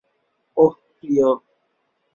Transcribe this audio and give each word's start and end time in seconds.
ওহ, 0.57 0.73
প্রিয়। 0.97 1.27